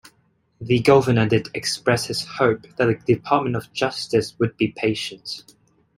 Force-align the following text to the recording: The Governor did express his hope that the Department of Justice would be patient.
The 0.59 0.79
Governor 0.79 1.27
did 1.29 1.49
express 1.53 2.05
his 2.07 2.25
hope 2.25 2.63
that 2.77 2.87
the 2.87 2.95
Department 3.13 3.55
of 3.55 3.71
Justice 3.71 4.33
would 4.39 4.57
be 4.57 4.69
patient. 4.69 5.53